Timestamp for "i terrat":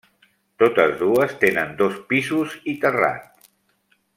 2.73-3.49